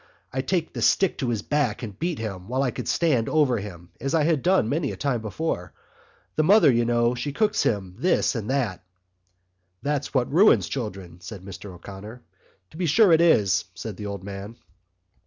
[0.33, 3.59] I'd take the stick to his back and beat him while I could stand over
[3.59, 5.73] him—as I done many a time before.
[6.37, 8.83] The mother, you know, she cocks him up with this and that...."
[9.83, 12.23] "That's what ruins children," said Mr O'Connor.
[12.71, 14.55] "To be sure it is," said the old man.